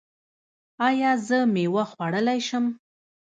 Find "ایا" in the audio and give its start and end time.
0.87-1.11